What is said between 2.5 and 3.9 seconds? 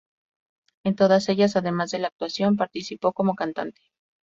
participó como cantante.